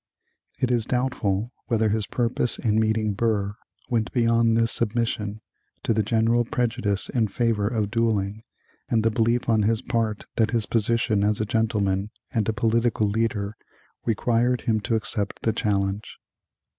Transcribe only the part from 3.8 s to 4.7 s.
went beyond